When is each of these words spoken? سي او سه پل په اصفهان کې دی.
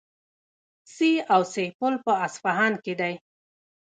سي 0.95 1.11
او 1.33 1.41
سه 1.53 1.63
پل 1.77 1.93
په 2.05 2.13
اصفهان 2.25 2.73
کې 2.83 2.93
دی. 2.99 3.13